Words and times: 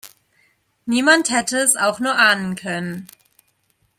Niemand 0.87 1.29
hätte 1.29 1.57
es 1.59 1.75
auch 1.75 1.99
nur 1.99 2.17
ahnen 2.17 2.55
können. 2.55 3.05